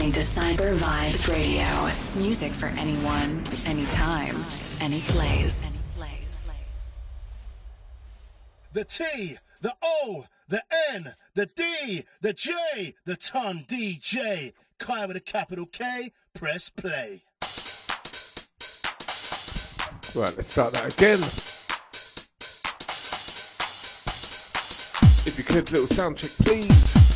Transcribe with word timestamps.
listening 0.00 0.12
to 0.12 0.20
Cyber 0.20 0.74
Vibes 0.78 1.28
Radio. 1.28 2.22
Music 2.22 2.52
for 2.52 2.68
anyone, 2.68 3.44
anytime, 3.66 4.34
any 4.80 5.00
place. 5.00 5.68
The 8.72 8.84
T, 8.84 9.36
the 9.60 9.74
O, 9.82 10.24
the 10.48 10.62
N, 10.90 11.12
the 11.34 11.44
D, 11.44 12.04
the 12.22 12.32
J, 12.32 12.94
the 13.04 13.16
ton 13.16 13.66
DJ. 13.68 14.54
Kai 14.78 15.04
with 15.04 15.16
a 15.16 15.20
capital 15.20 15.66
K, 15.66 16.12
press 16.32 16.70
play. 16.70 17.24
Right, 20.14 20.34
let's 20.34 20.48
start 20.48 20.72
that 20.72 20.94
again. 20.94 21.18
If 25.26 25.34
you 25.36 25.44
could, 25.44 25.70
little 25.70 25.86
sound 25.86 26.16
check, 26.16 26.30
please. 26.30 27.09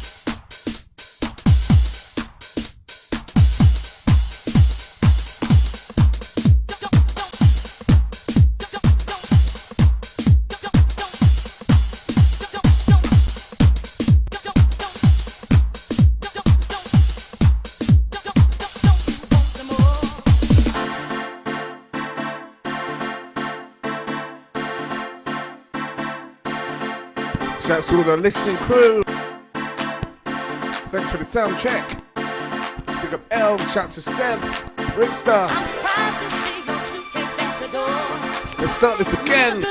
The 28.05 28.17
listening 28.19 28.57
crew. 28.57 29.03
Thanks 30.91 31.11
for 31.11 31.17
the 31.17 31.25
sound 31.25 31.59
check. 31.59 31.89
Big 32.15 33.15
up 33.15 33.21
Elm, 33.31 33.59
shout 33.67 33.93
to 33.93 34.03
Sev, 34.03 34.41
Rickster. 34.97 35.49
Let's 38.59 38.75
start 38.75 38.99
this 38.99 39.13
again. 39.15 39.65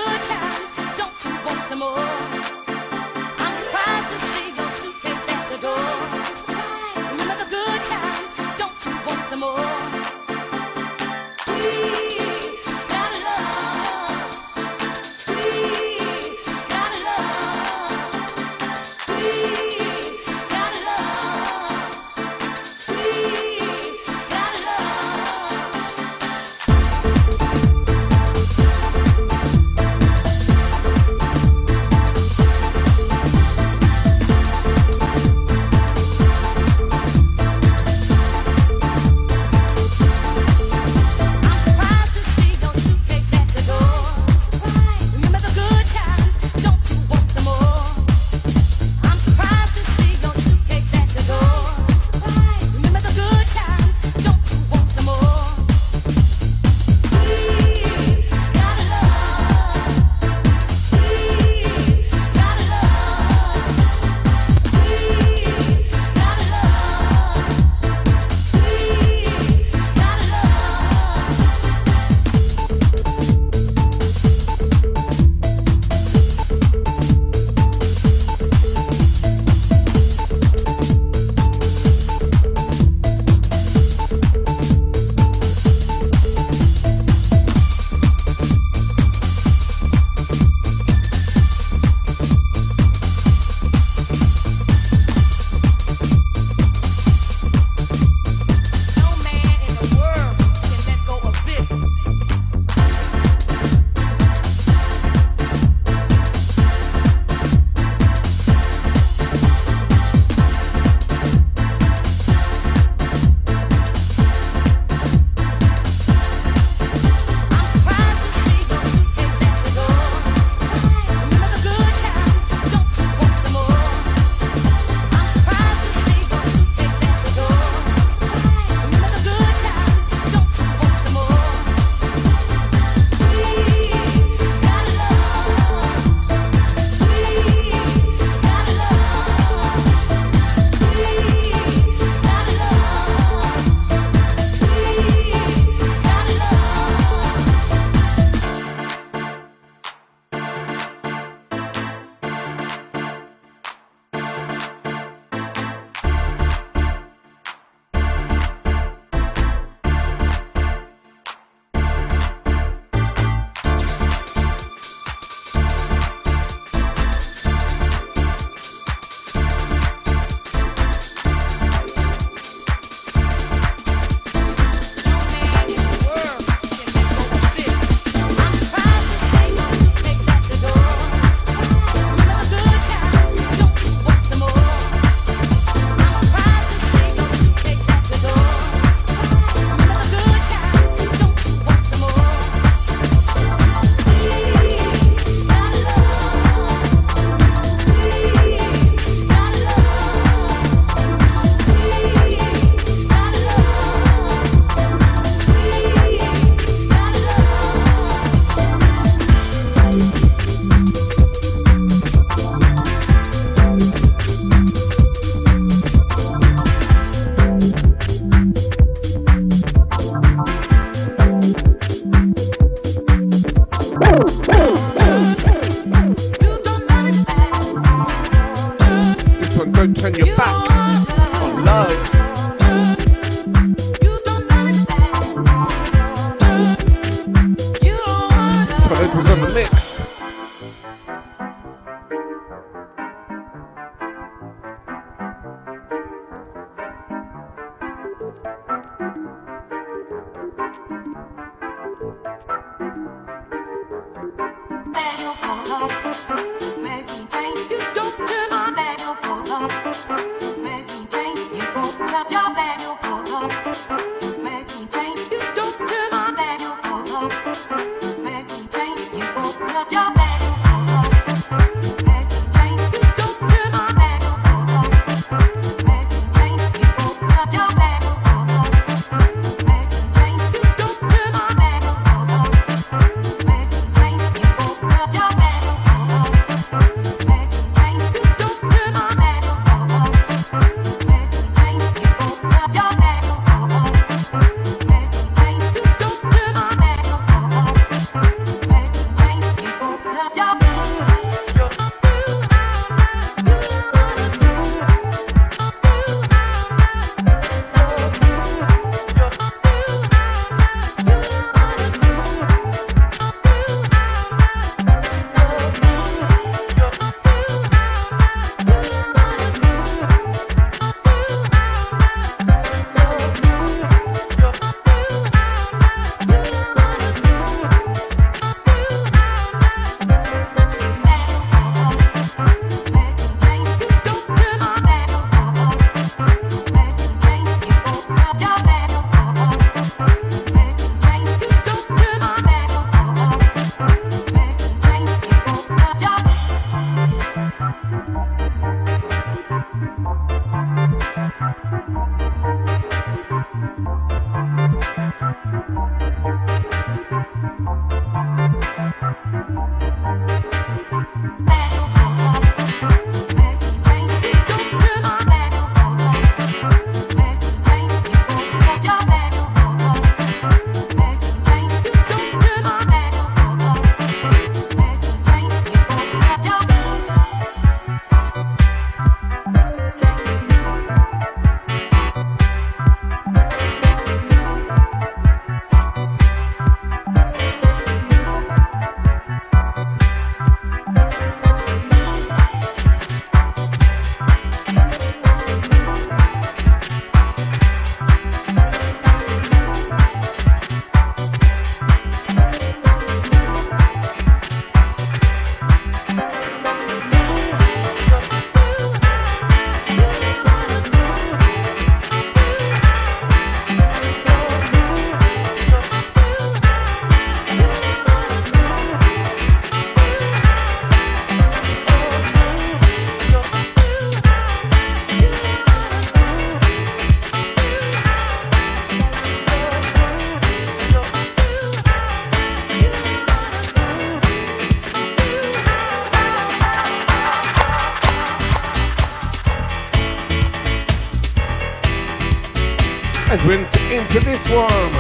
One, 444.50 444.94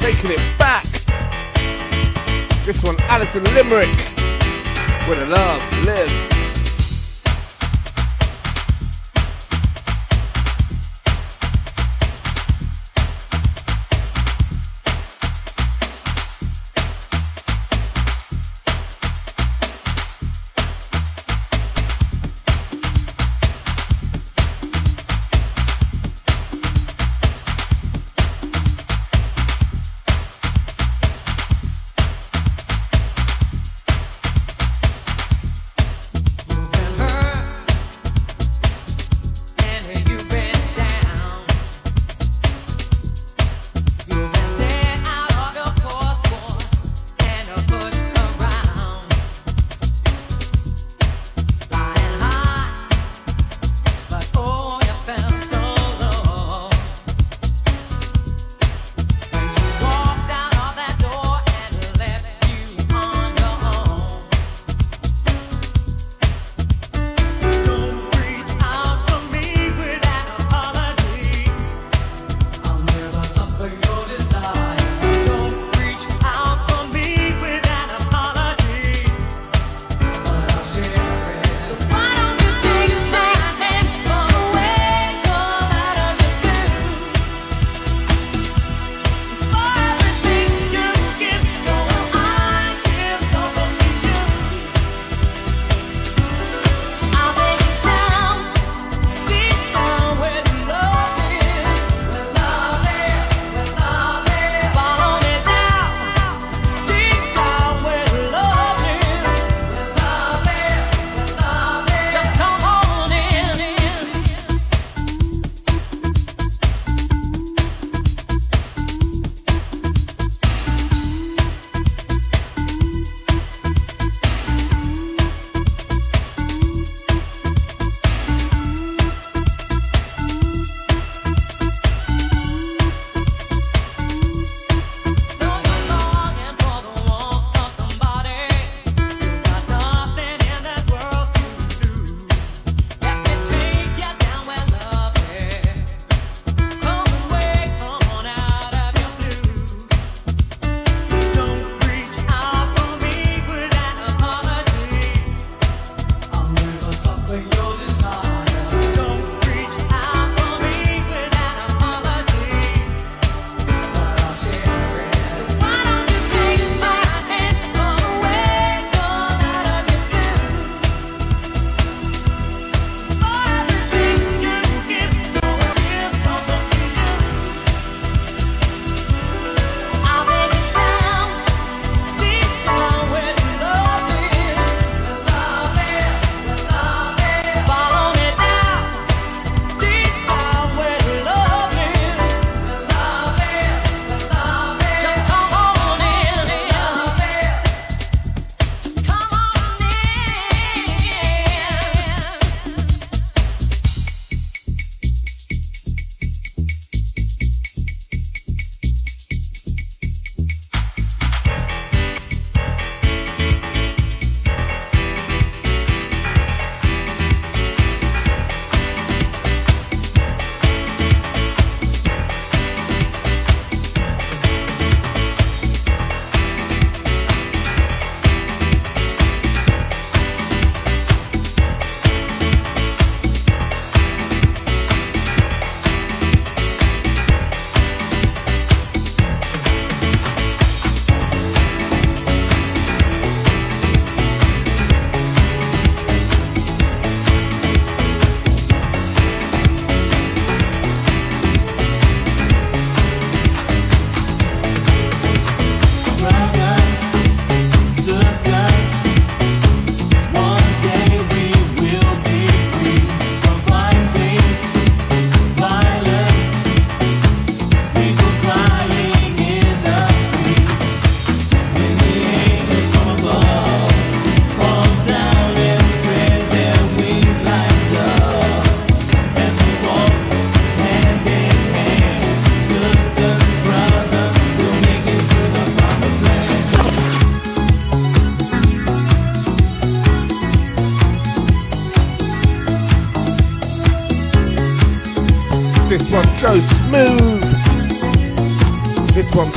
taking 0.00 0.32
it 0.32 0.58
back. 0.58 0.84
This 2.64 2.82
one, 2.82 2.96
Alison 3.08 3.44
Limerick, 3.54 3.94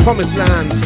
Promised 0.08 0.38
Land. 0.38 0.77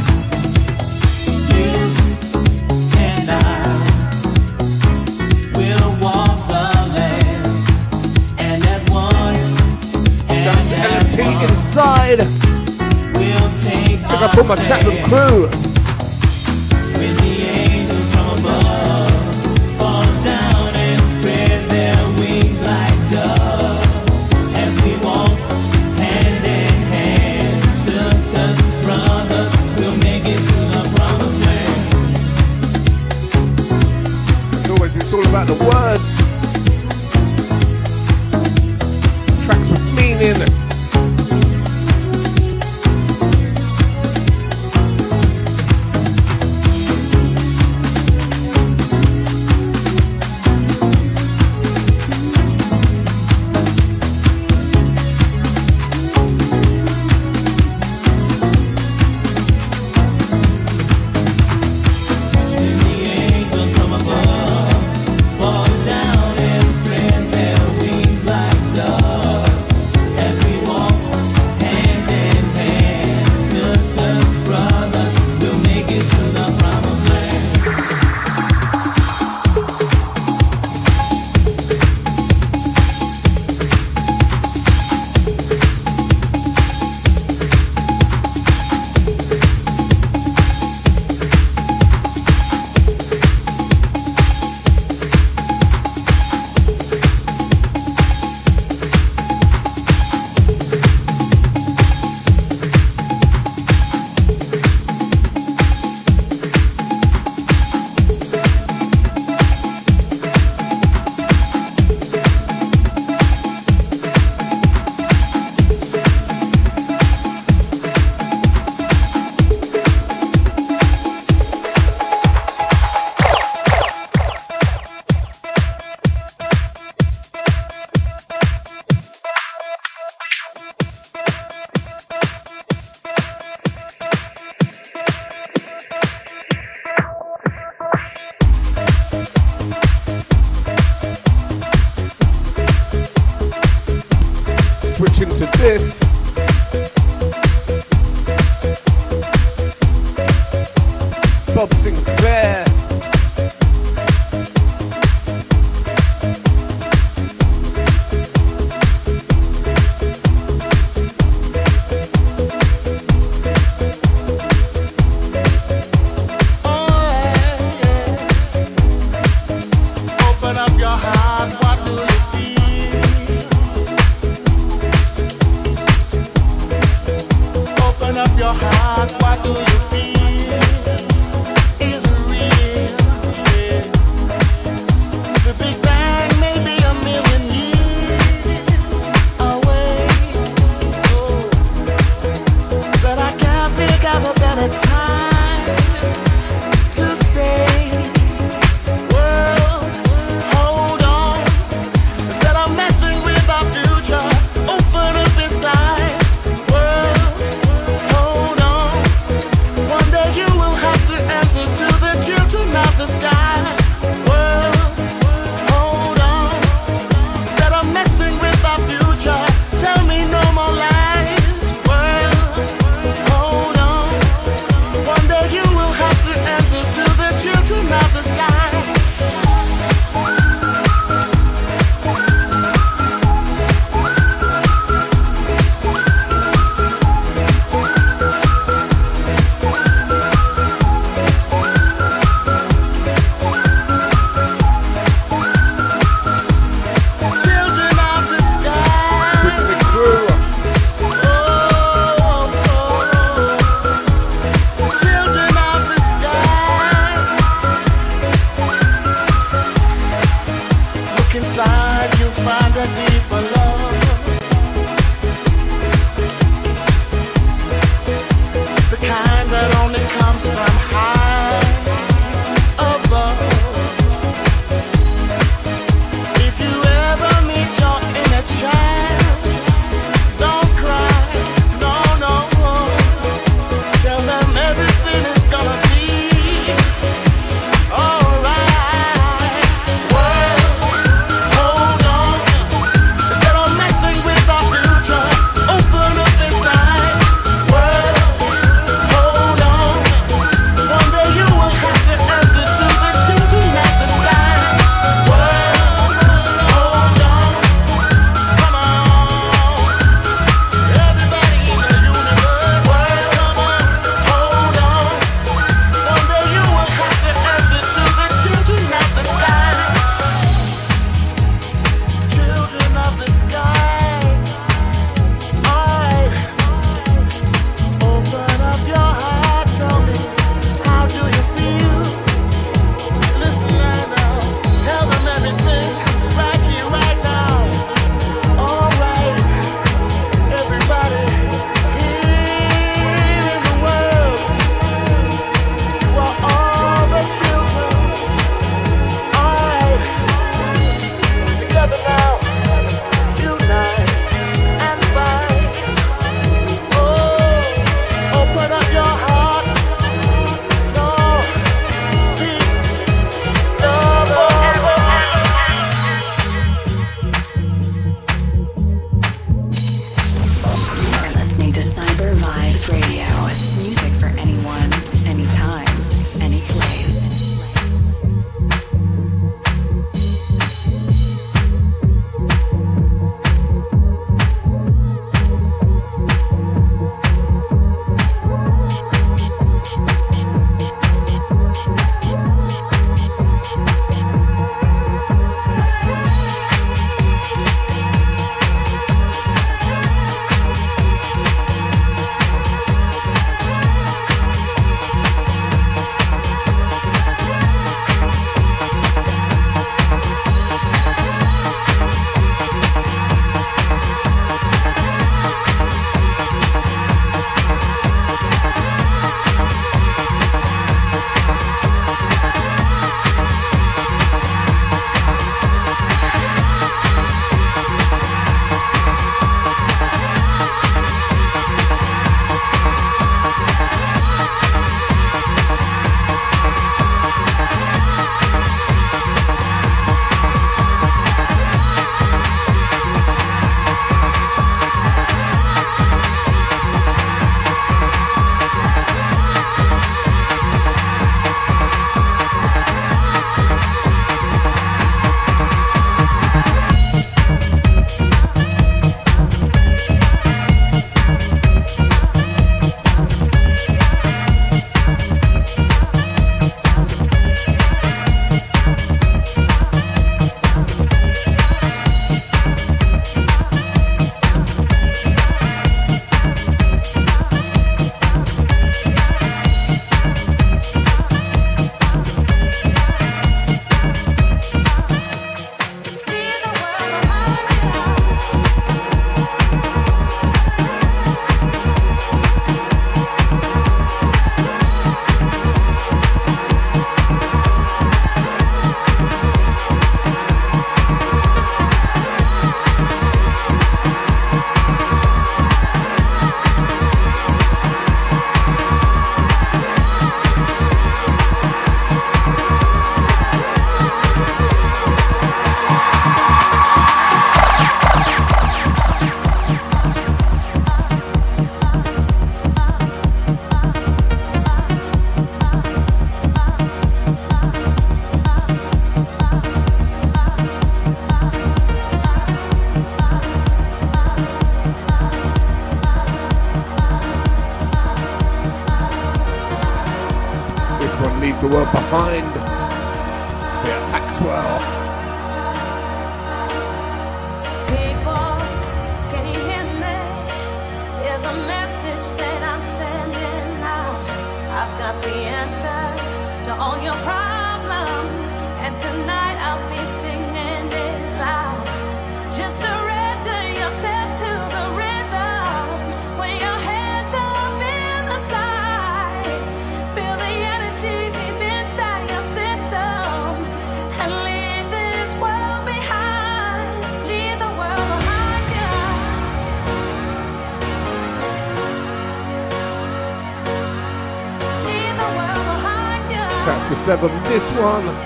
One. 587.80 588.21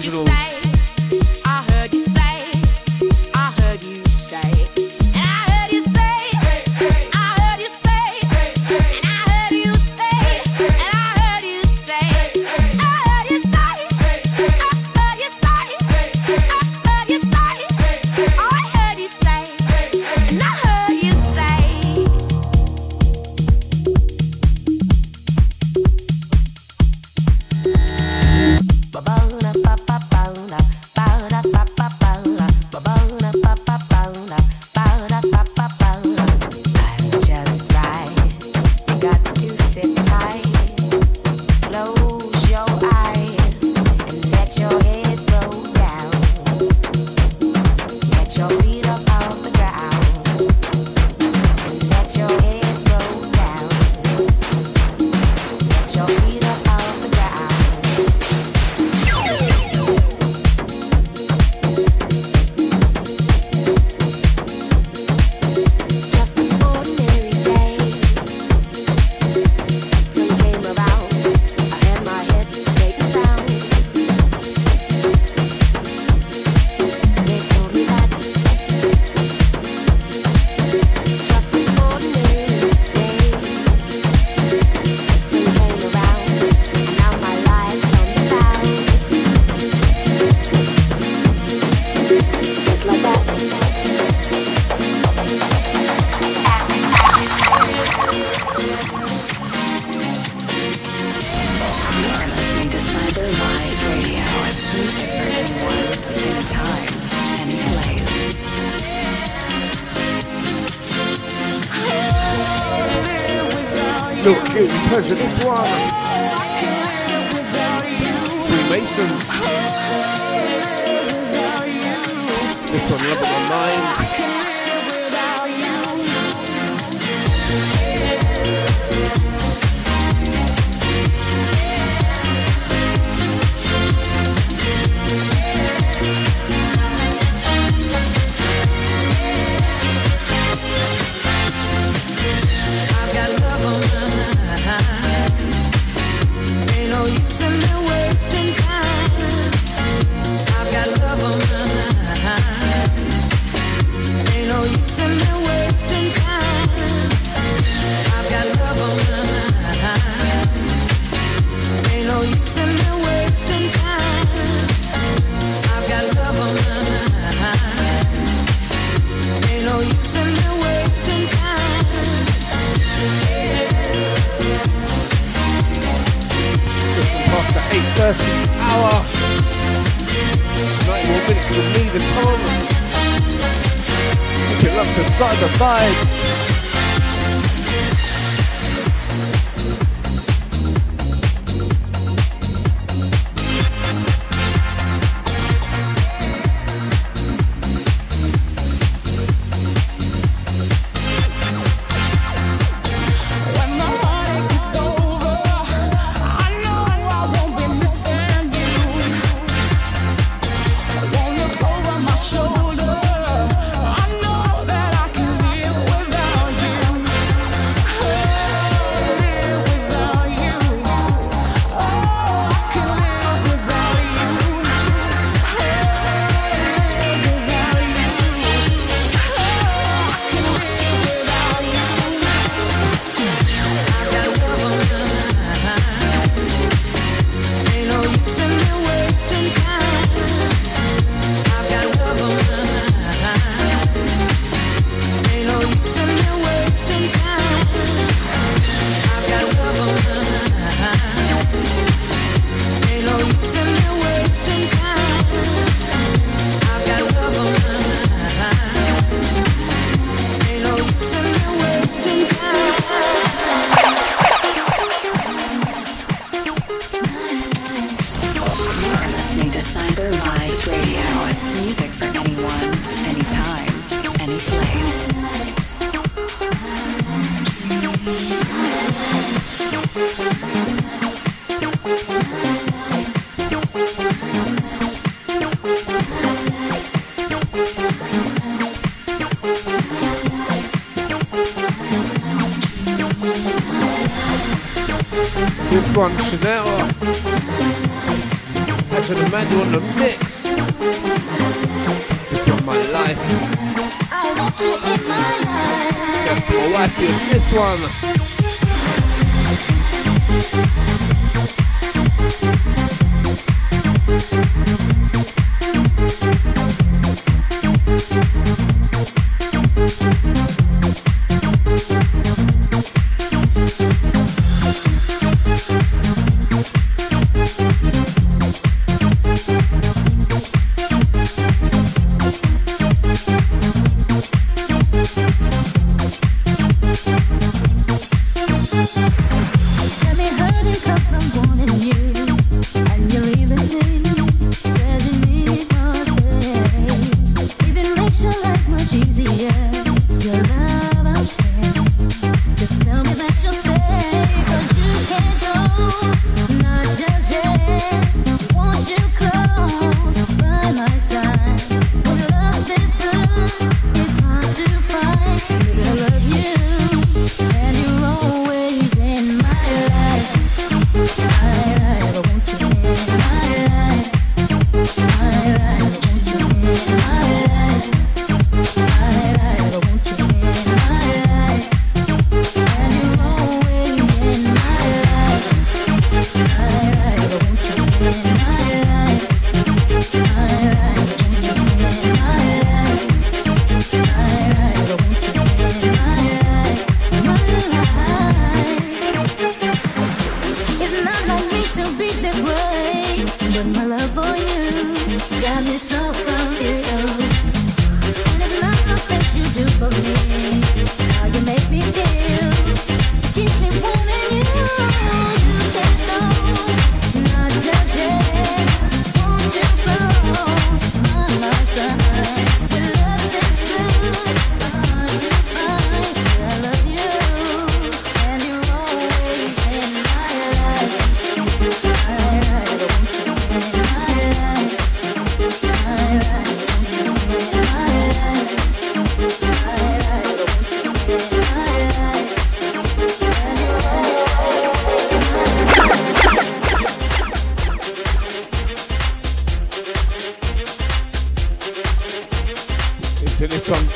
Can't 0.00 0.63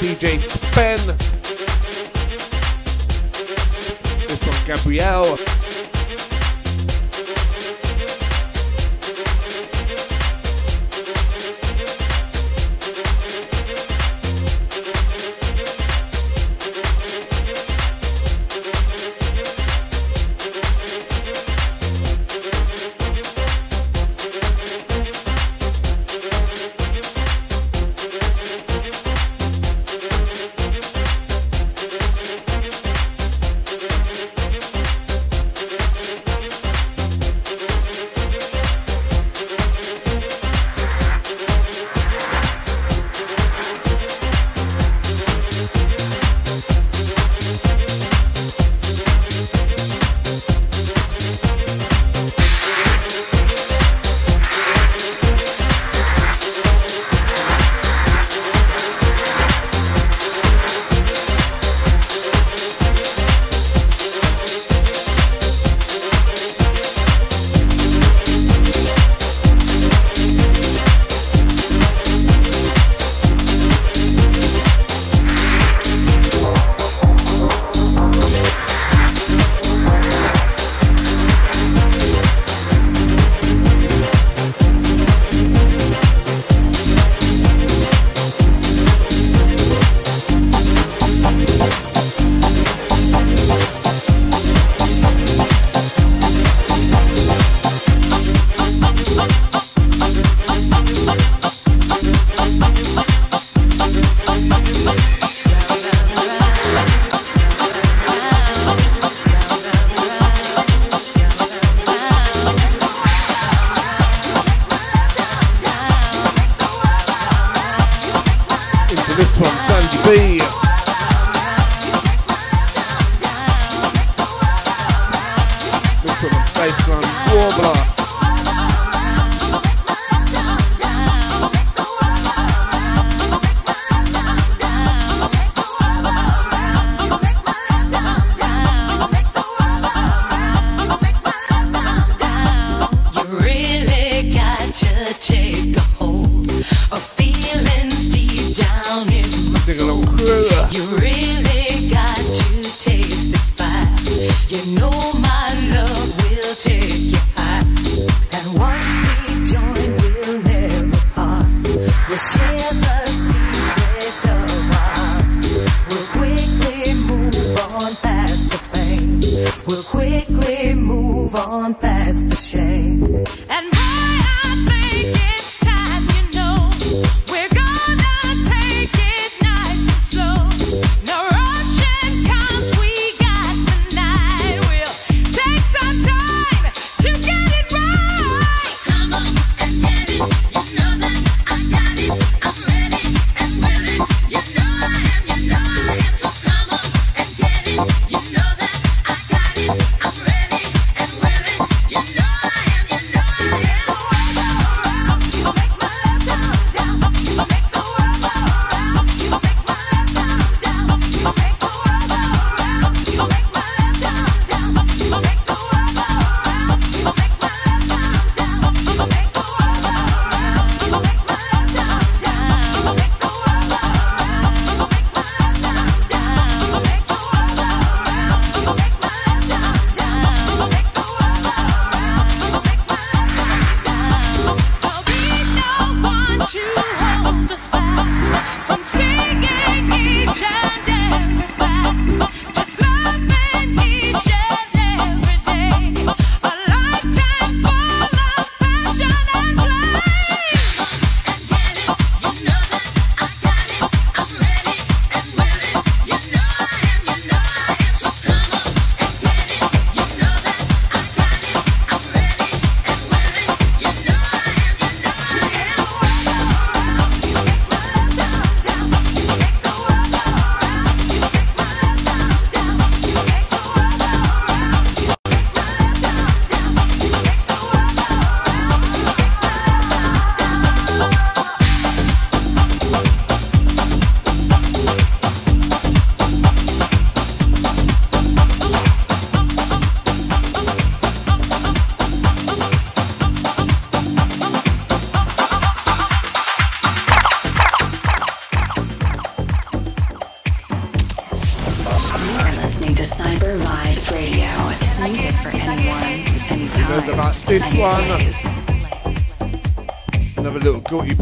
DJ 0.09 0.38
Spen. 0.40 0.99
This 4.27 4.47
one, 4.47 4.64
Gabrielle. 4.64 5.47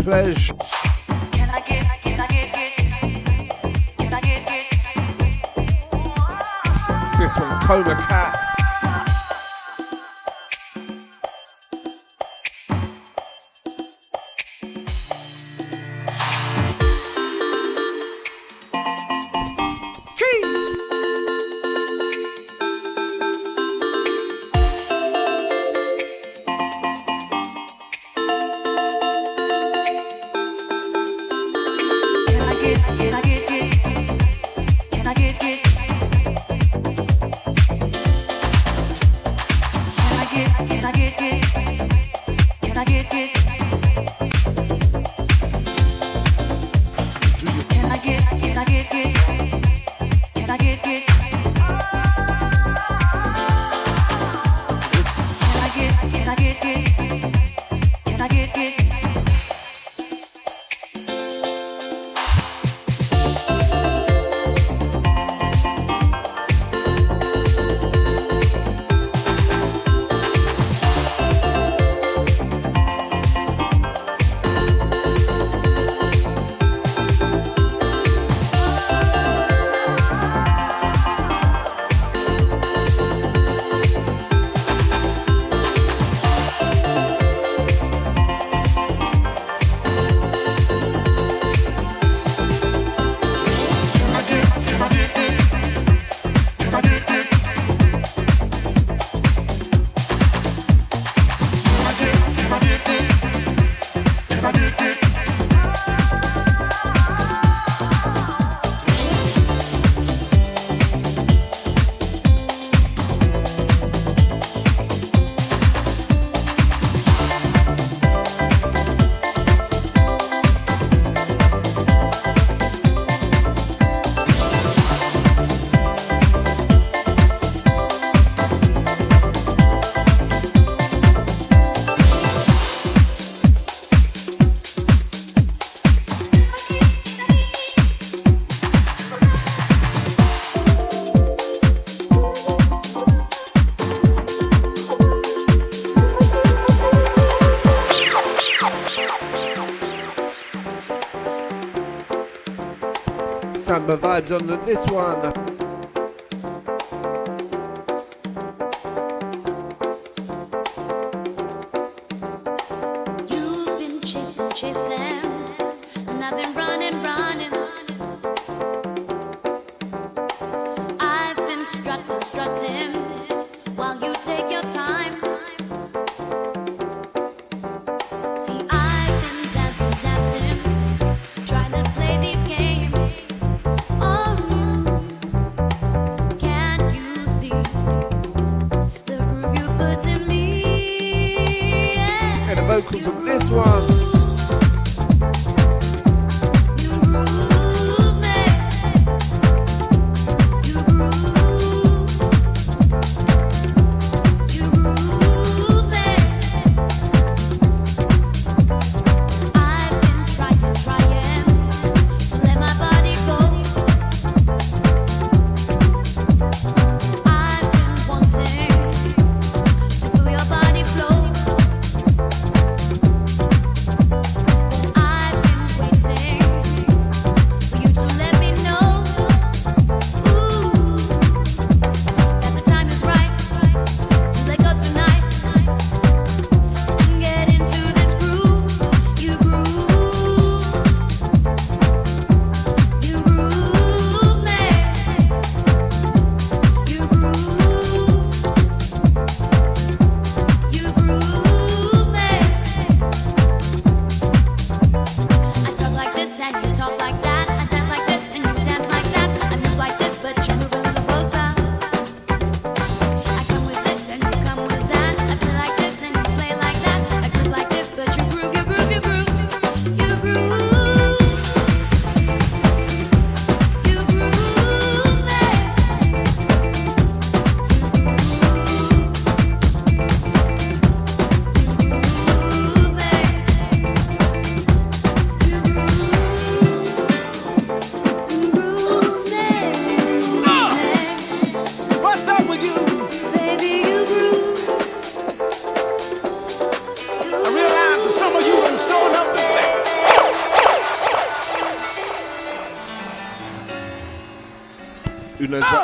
Pleasure. 0.07 0.36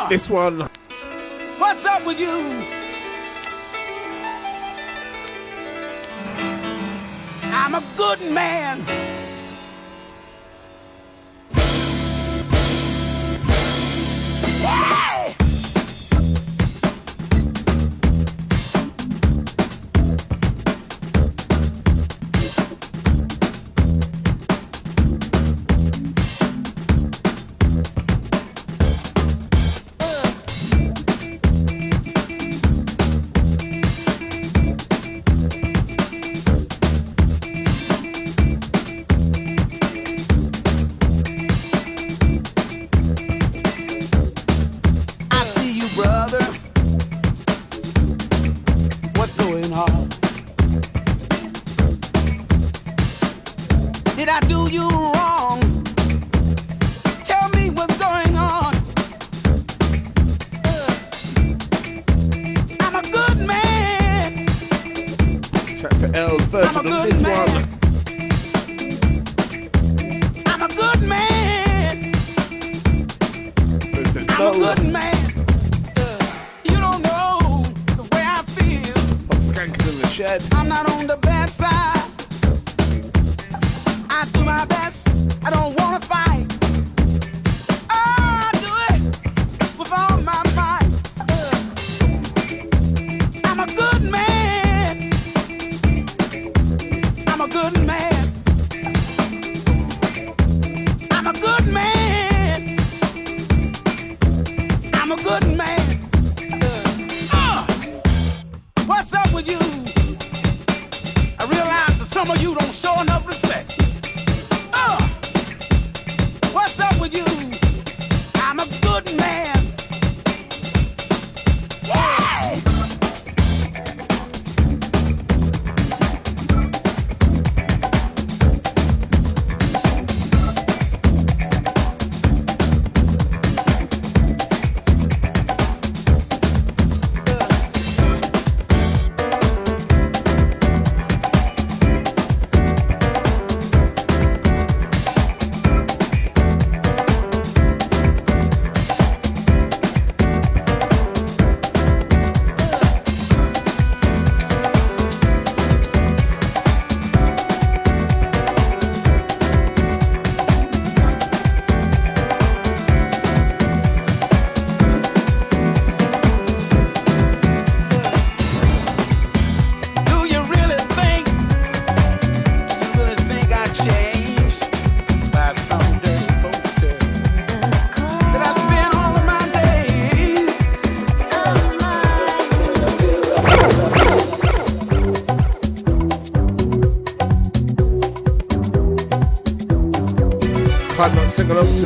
This 0.09 0.31
one. 0.31 0.69
What's 1.59 1.85
up 1.85 2.05
with 2.07 2.19
you? 2.19 2.62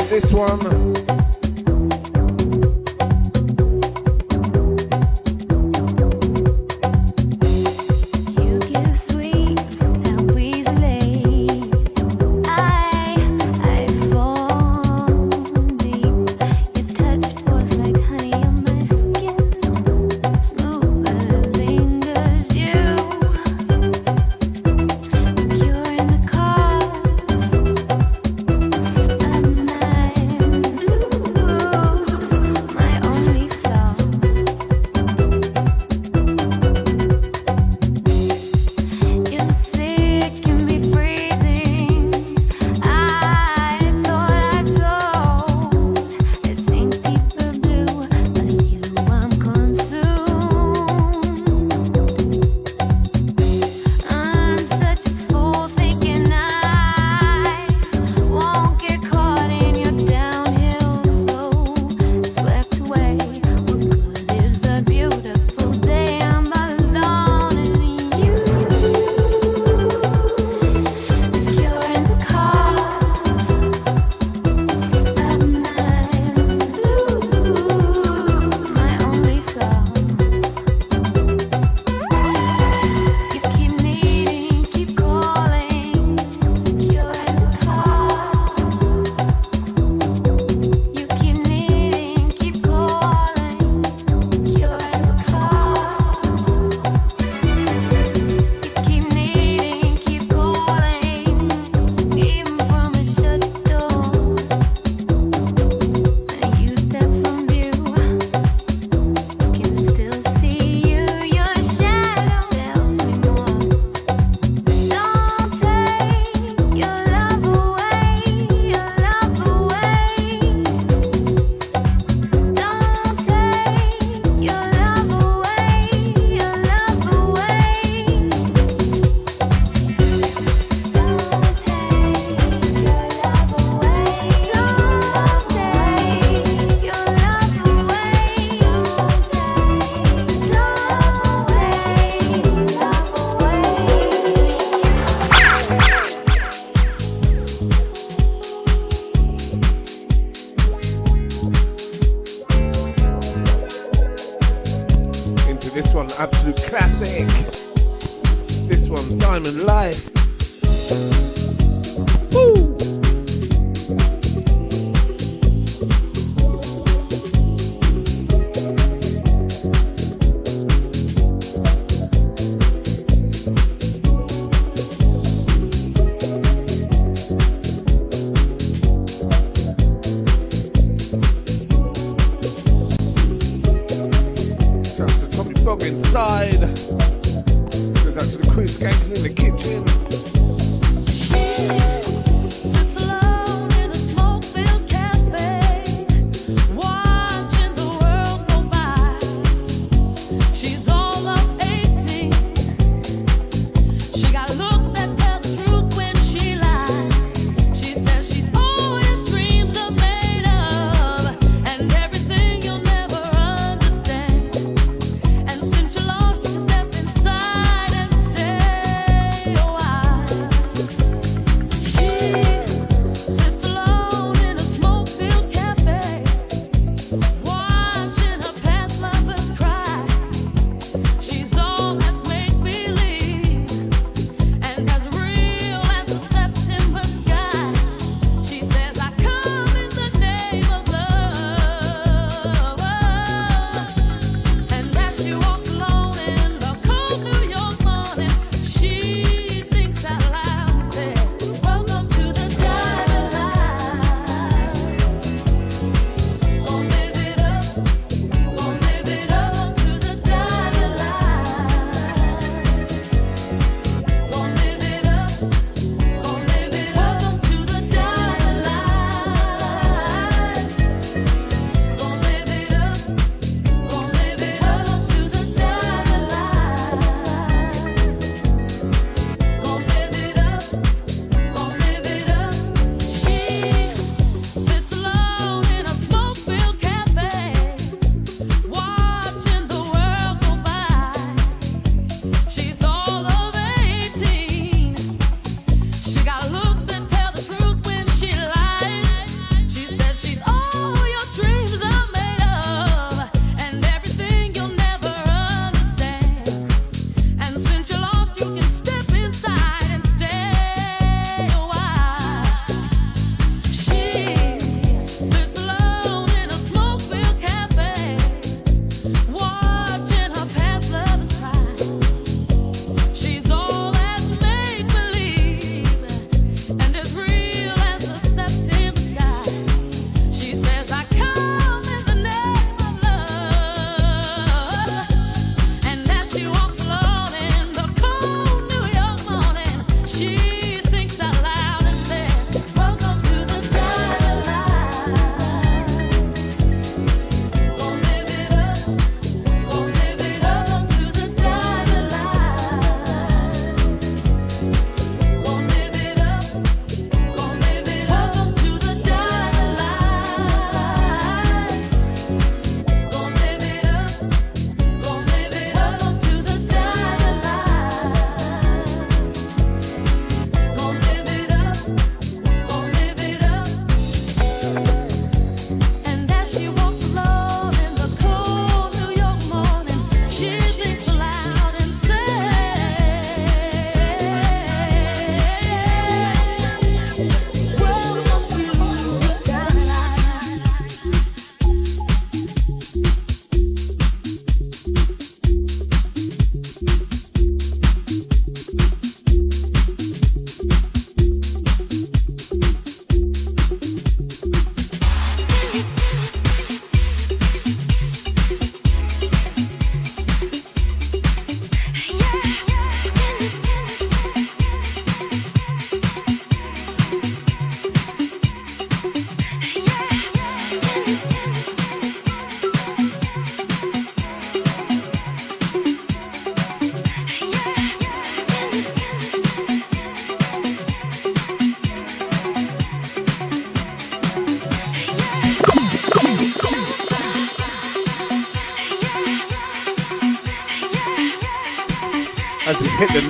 This 0.08 0.32
one. 0.32 0.85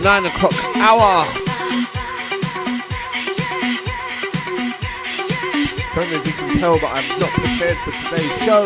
nine 0.06 0.24
o'clock 0.26 0.54
hour. 0.76 1.26
Don't 5.96 6.10
know 6.12 6.20
if 6.20 6.26
you 6.28 6.32
can 6.32 6.58
tell, 6.60 6.78
but 6.78 6.92
I'm 6.92 7.18
not 7.18 7.30
prepared 7.30 7.76
for 7.78 7.90
today's 7.90 8.38
show. 8.44 8.64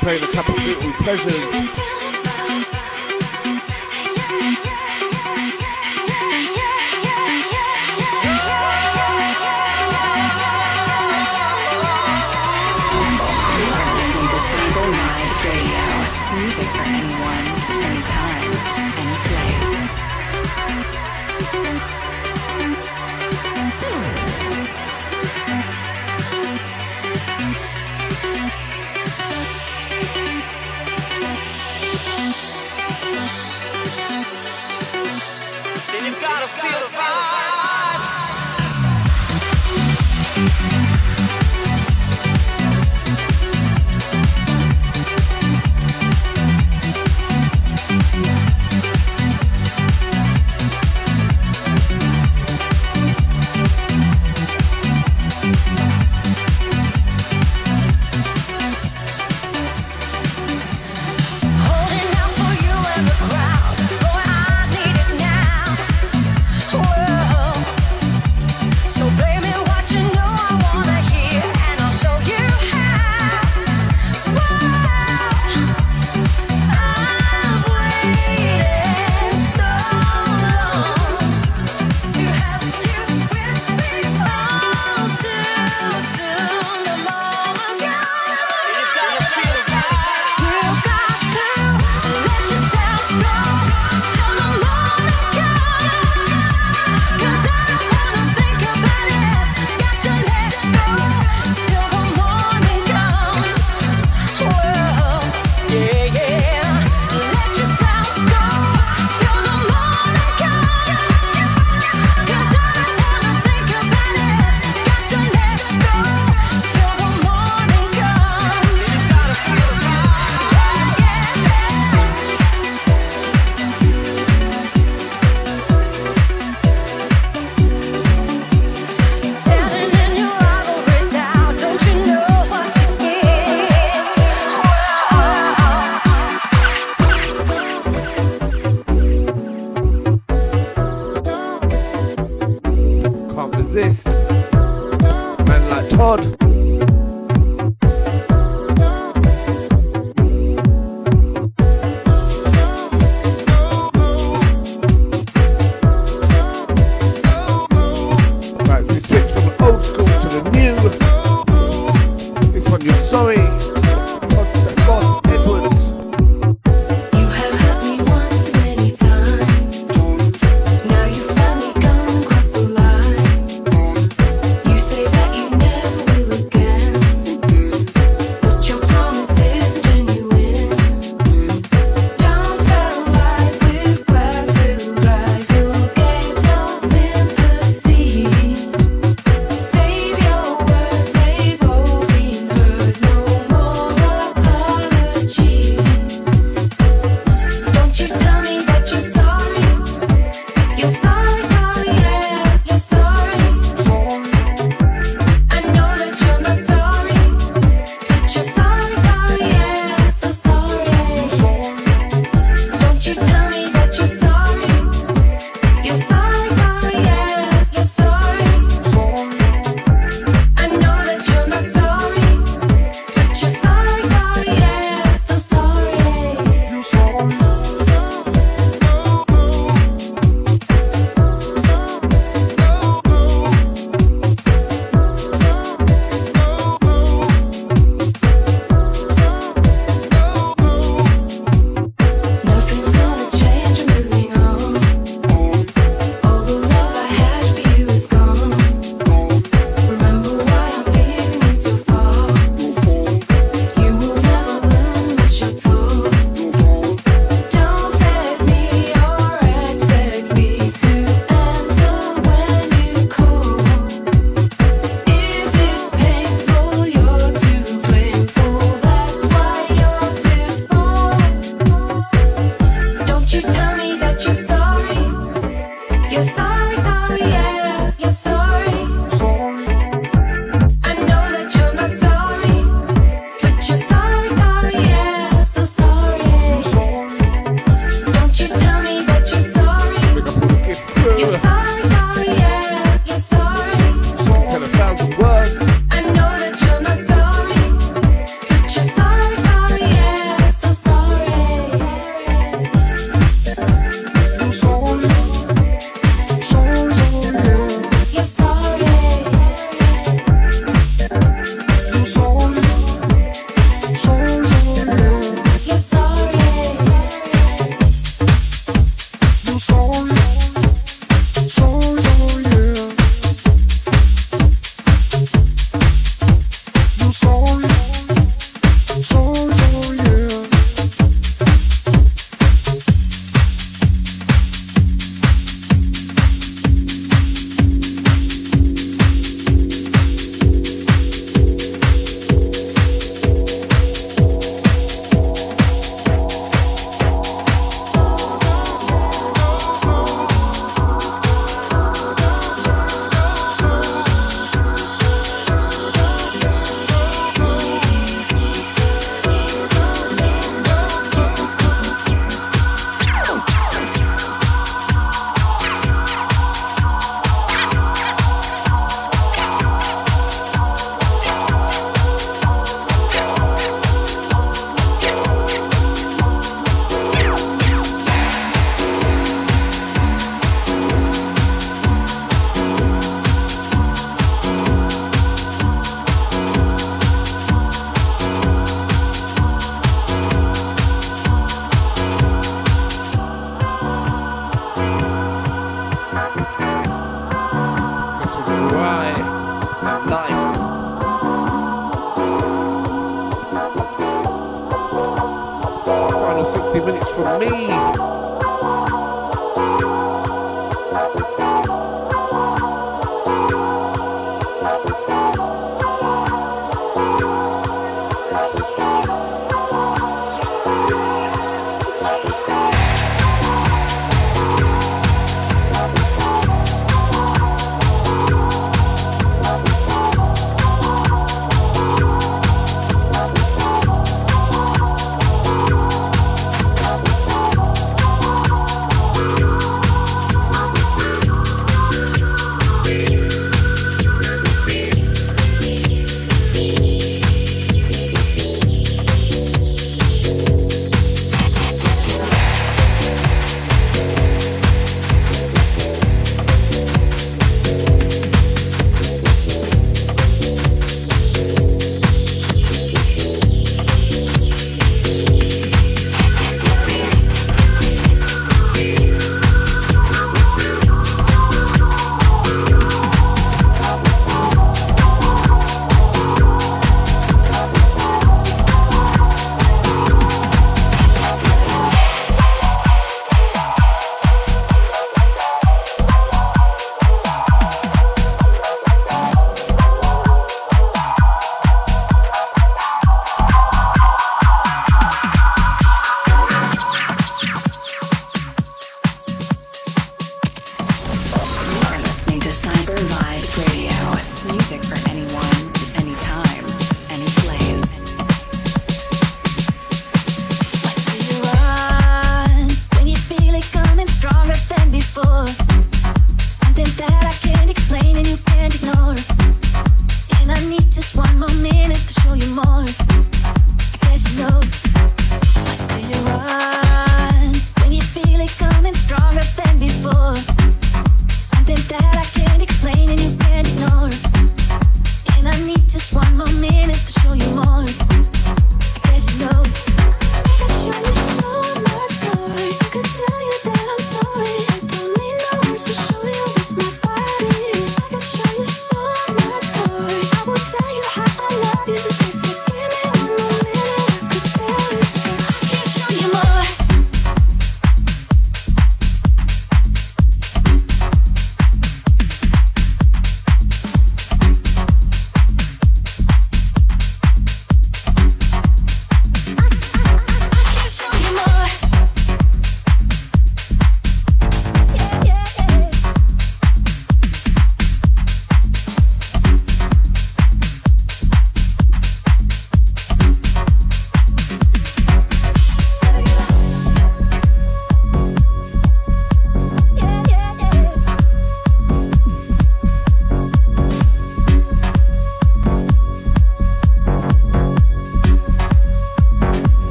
Playing 0.00 0.22
a 0.22 0.32
couple 0.32 0.54
of 0.54 0.64
little 0.64 0.92
pleasures. 0.92 1.81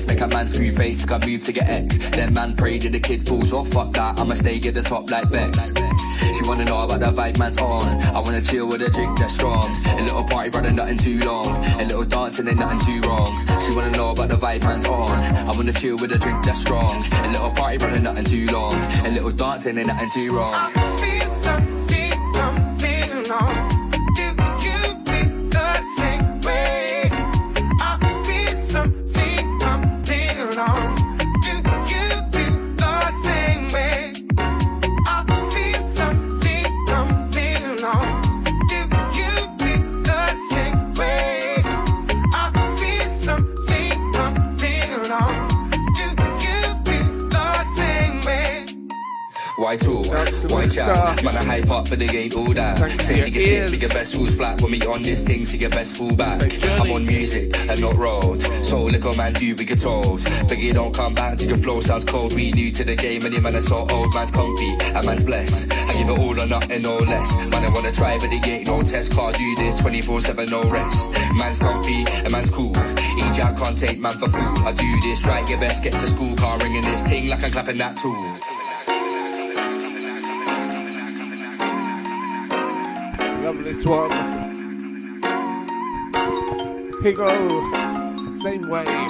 next. 0.00 0.08
Make 0.08 0.32
a 0.32 0.34
man 0.34 0.46
screw 0.46 0.70
face, 0.70 1.06
like 1.08 1.22
I 1.22 1.26
move 1.26 1.44
to 1.44 1.52
get 1.52 1.68
X. 1.68 1.98
Then 2.10 2.32
man 2.34 2.54
pray, 2.54 2.78
did 2.78 2.92
the 2.92 3.00
kid 3.00 3.22
falls 3.22 3.52
off? 3.52 3.68
Fuck 3.68 3.92
that, 3.92 4.18
I'ma 4.18 4.34
stay 4.34 4.56
at 4.56 4.74
the 4.74 4.82
top 4.82 5.10
like 5.10 5.30
Bex. 5.30 5.72
She 6.36 6.46
wanna 6.46 6.64
know 6.64 6.84
about 6.84 7.00
the 7.00 7.06
vibe 7.06 7.38
man's 7.38 7.58
on. 7.58 7.88
I 8.14 8.20
wanna 8.20 8.40
chill 8.40 8.66
with 8.66 8.82
a 8.82 8.90
drink 8.90 9.18
that's 9.18 9.34
strong. 9.34 9.70
A 9.98 10.02
little 10.02 10.24
party, 10.24 10.50
running 10.50 10.76
nothing 10.76 10.98
too 10.98 11.18
long. 11.20 11.48
A 11.80 11.84
little 11.84 12.04
dancing 12.04 12.48
and 12.48 12.58
nothing 12.58 12.80
too 12.80 13.08
wrong. 13.08 13.32
She 13.60 13.74
wanna 13.74 13.90
know 13.92 14.10
about 14.10 14.28
the 14.28 14.36
vibe 14.36 14.62
man's 14.62 14.86
on. 14.86 15.10
I 15.10 15.52
wanna 15.56 15.72
chill 15.72 15.96
with 15.96 16.12
a 16.12 16.18
drink 16.18 16.44
that's 16.44 16.60
strong. 16.60 17.02
A 17.24 17.28
little 17.28 17.50
party, 17.50 17.78
running 17.78 18.02
nothing 18.02 18.24
too 18.24 18.46
long. 18.46 18.74
A 19.04 19.10
little 19.10 19.30
dancing 19.30 19.78
and 19.78 19.88
nothing 19.88 20.10
too 20.10 20.32
wrong. 20.36 20.89
for 51.90 51.96
the 51.96 52.06
game, 52.06 52.30
all 52.36 52.54
that. 52.54 52.78
Say 53.02 53.18
nigga 53.18 53.40
sick, 53.40 53.70
but 53.70 53.80
your 53.80 53.90
best 53.90 54.14
rules 54.14 54.36
flat. 54.36 54.62
When 54.62 54.70
we 54.70 54.80
on 54.82 55.02
this 55.02 55.26
thing, 55.26 55.44
see 55.44 55.58
your 55.58 55.70
best 55.70 55.96
fool 55.96 56.14
back. 56.14 56.40
I'm 56.78 56.92
on 56.92 57.04
music 57.04 57.58
and 57.68 57.80
not 57.80 57.96
road. 57.96 58.40
So 58.64 58.84
look 58.84 58.92
little 58.92 59.16
man, 59.16 59.32
do 59.32 59.56
we 59.56 59.64
get 59.64 59.80
told. 59.80 60.22
you 60.50 60.72
don't 60.72 60.94
come 60.94 61.14
back 61.14 61.36
to 61.38 61.48
the 61.48 61.56
flow, 61.56 61.80
sounds 61.80 62.04
cold. 62.04 62.32
We 62.32 62.52
new 62.52 62.70
to 62.70 62.84
the 62.84 62.94
game, 62.94 63.24
and 63.24 63.34
the 63.34 63.40
man 63.40 63.56
is 63.56 63.66
so 63.66 63.88
old. 63.90 64.14
Man's 64.14 64.30
comfy, 64.30 64.70
and 64.94 65.04
man's 65.04 65.24
blessed. 65.24 65.72
I 65.72 65.94
give 65.94 66.10
it 66.10 66.18
all 66.18 66.40
or 66.40 66.46
nothing, 66.46 66.82
no 66.82 66.96
less. 66.98 67.36
Man, 67.50 67.64
I 67.64 67.68
wanna 67.74 67.90
try, 67.90 68.18
but 68.18 68.30
the 68.30 68.38
gate, 68.38 68.68
no 68.68 68.82
test. 68.82 69.12
Can't 69.12 69.36
do 69.36 69.56
this 69.56 69.80
24 69.80 70.20
7, 70.20 70.48
no 70.48 70.62
rest. 70.70 71.10
Man's 71.34 71.58
comfy, 71.58 72.04
and 72.06 72.30
man's 72.30 72.50
cool. 72.50 72.72
EJ, 72.72 73.40
I 73.42 73.52
can't 73.52 73.76
take 73.76 73.98
man 73.98 74.12
for 74.12 74.28
food. 74.28 74.58
I 74.64 74.72
do 74.72 75.00
this 75.02 75.26
right, 75.26 75.48
you 75.50 75.56
best 75.56 75.82
get 75.82 75.94
to 75.94 76.06
school. 76.06 76.36
Car 76.36 76.56
ringing 76.58 76.82
this 76.82 77.08
thing 77.08 77.26
like 77.26 77.42
I'm 77.42 77.50
clapping 77.50 77.78
that 77.78 77.96
tool. 77.96 78.29
this 83.80 83.86
one. 83.86 84.10
Here 87.02 87.12
go, 87.12 88.34
same 88.34 88.68
way. 88.68 89.09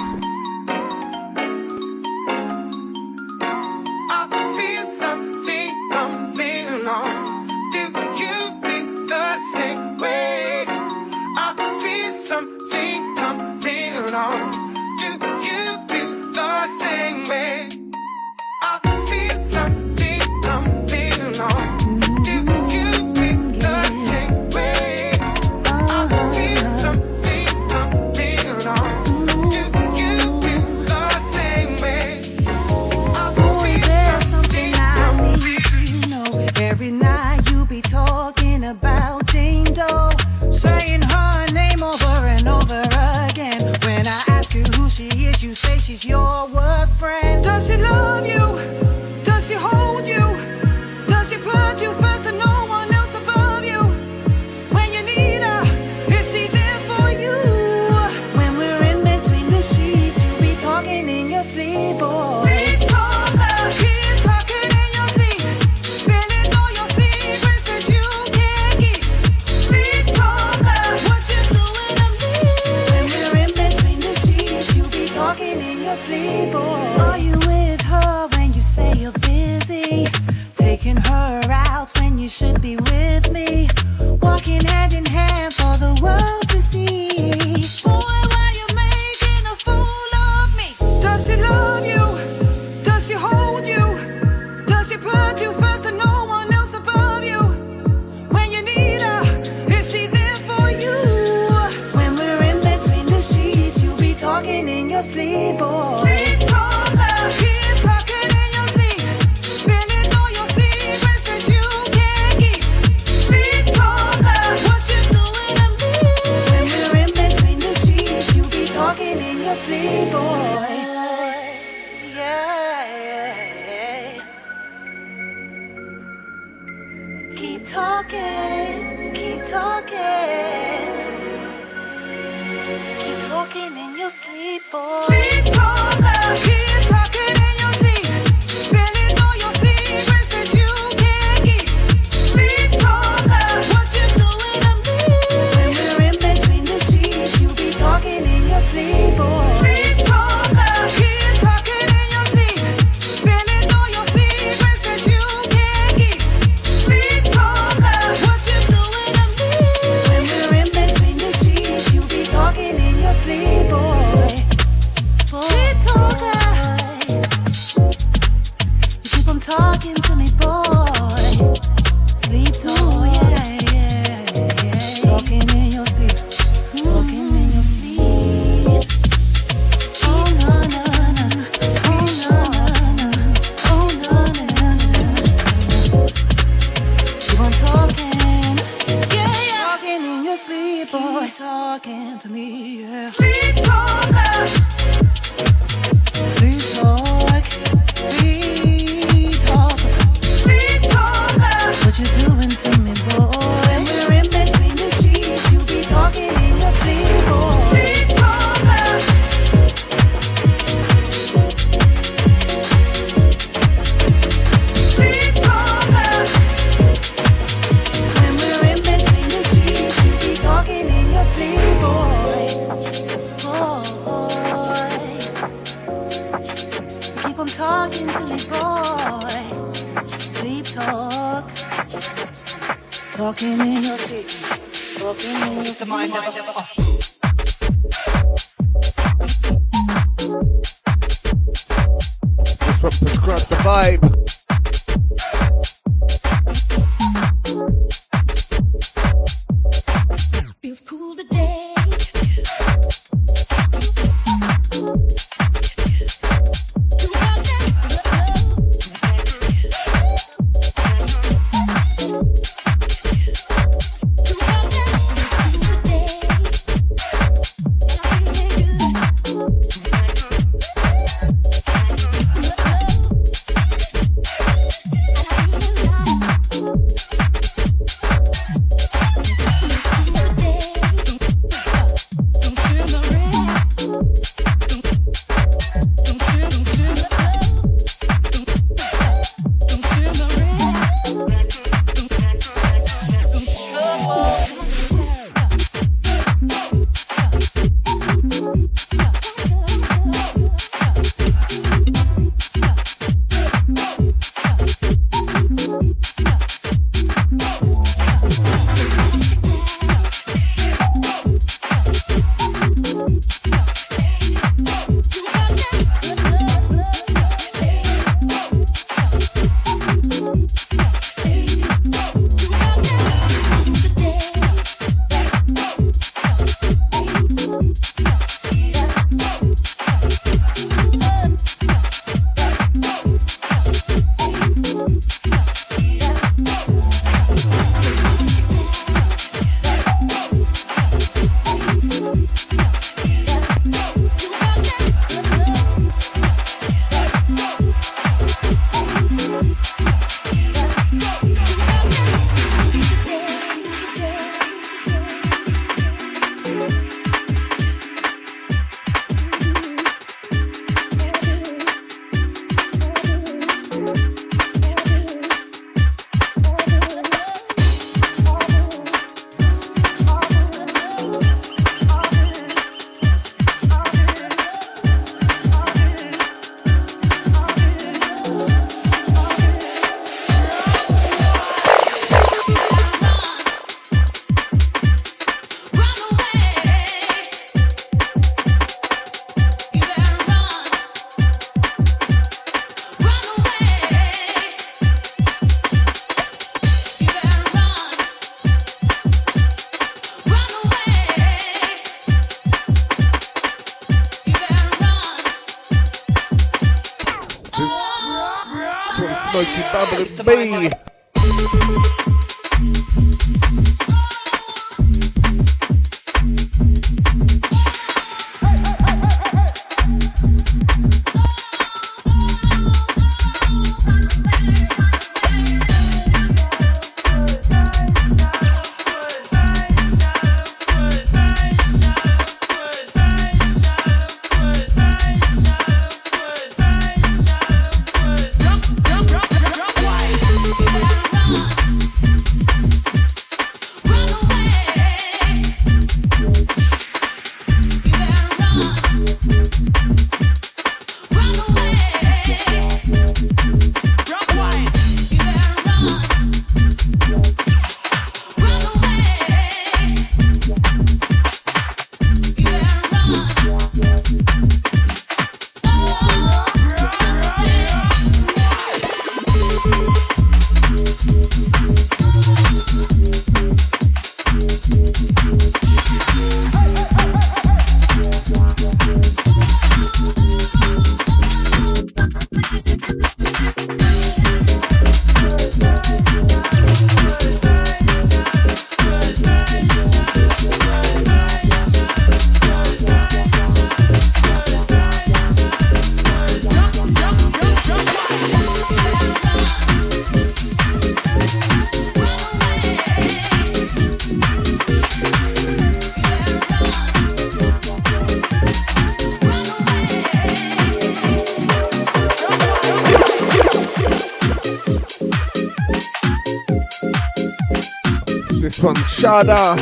One, 518.63 518.75
Shada. 518.75 519.55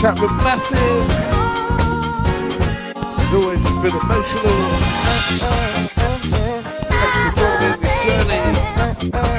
Chat 0.00 0.20
with 0.20 0.32
Massive. 0.42 0.78
As 2.96 3.34
always, 3.34 3.60
it's 3.60 3.78
been 3.78 3.94
emotional. 9.14 9.29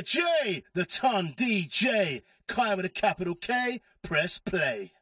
The 0.00 0.06
J, 0.06 0.62
the 0.72 0.86
Ton 0.86 1.34
DJ. 1.36 2.22
Kai 2.46 2.74
with 2.74 2.86
a 2.86 2.88
capital 2.88 3.34
K. 3.34 3.82
Press 4.02 4.38
play. 4.38 4.94